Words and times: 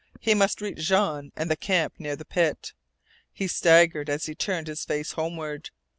He 0.19 0.33
must 0.33 0.61
reach 0.61 0.79
Jean 0.83 1.31
and 1.35 1.47
the 1.51 1.55
camp 1.55 1.99
near 1.99 2.15
the 2.15 2.25
pit. 2.25 2.73
He 3.31 3.45
staggered 3.47 4.09
as 4.09 4.25
he 4.25 4.33
turned 4.33 4.65
his 4.65 4.83
face 4.83 5.11
homeward. 5.11 5.69